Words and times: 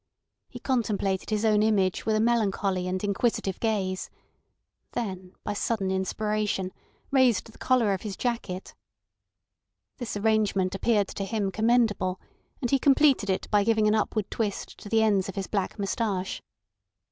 He 0.49 0.57
contemplated 0.57 1.29
his 1.29 1.45
own 1.45 1.61
image 1.61 2.07
with 2.07 2.15
a 2.15 2.19
melancholy 2.19 2.87
and 2.87 3.03
inquisitive 3.03 3.59
gaze, 3.59 4.09
then 4.93 5.35
by 5.43 5.53
sudden 5.53 5.91
inspiration 5.91 6.71
raised 7.11 7.51
the 7.51 7.59
collar 7.59 7.93
of 7.93 8.01
his 8.01 8.17
jacket. 8.17 8.73
This 9.99 10.17
arrangement 10.17 10.73
appeared 10.73 11.09
to 11.09 11.23
him 11.23 11.51
commendable, 11.51 12.19
and 12.61 12.71
he 12.71 12.79
completed 12.79 13.29
it 13.29 13.47
by 13.51 13.63
giving 13.63 13.87
an 13.87 13.93
upward 13.93 14.31
twist 14.31 14.75
to 14.79 14.89
the 14.89 15.03
ends 15.03 15.29
of 15.29 15.35
his 15.35 15.45
black 15.45 15.77
moustache. 15.77 16.41